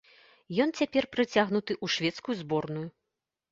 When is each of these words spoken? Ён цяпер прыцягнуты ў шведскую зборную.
Ён 0.65 0.69
цяпер 0.81 1.03
прыцягнуты 1.17 1.73
ў 1.83 1.99
шведскую 1.99 2.35
зборную. 2.43 2.85